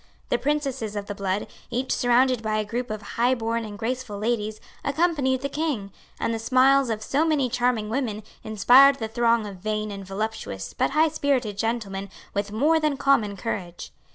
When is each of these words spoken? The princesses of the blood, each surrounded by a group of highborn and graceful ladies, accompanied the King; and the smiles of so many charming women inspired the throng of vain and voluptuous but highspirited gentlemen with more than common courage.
The 0.29 0.39
princesses 0.39 0.95
of 0.95 1.05
the 1.05 1.13
blood, 1.13 1.45
each 1.69 1.91
surrounded 1.91 2.41
by 2.41 2.57
a 2.57 2.65
group 2.65 2.89
of 2.89 3.03
highborn 3.03 3.63
and 3.63 3.77
graceful 3.77 4.17
ladies, 4.17 4.59
accompanied 4.83 5.41
the 5.41 5.47
King; 5.47 5.91
and 6.19 6.33
the 6.33 6.39
smiles 6.39 6.89
of 6.89 7.03
so 7.03 7.23
many 7.23 7.49
charming 7.49 7.87
women 7.87 8.23
inspired 8.43 8.95
the 8.95 9.07
throng 9.07 9.45
of 9.45 9.57
vain 9.57 9.91
and 9.91 10.03
voluptuous 10.03 10.73
but 10.73 10.89
highspirited 10.89 11.55
gentlemen 11.55 12.09
with 12.33 12.51
more 12.51 12.79
than 12.79 12.97
common 12.97 13.37
courage. 13.37 13.91